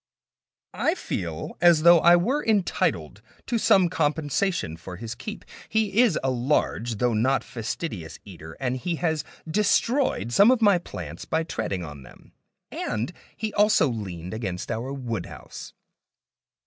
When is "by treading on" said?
11.25-12.01